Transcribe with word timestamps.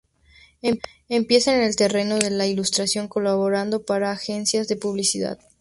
Empieza 1.09 1.55
en 1.55 1.61
el 1.61 1.75
terreno 1.75 2.17
de 2.17 2.31
la 2.31 2.47
ilustración 2.47 3.07
colaborando 3.07 3.83
para 3.85 4.09
agencias 4.11 4.67
de 4.67 4.75
publicidad. 4.75 5.37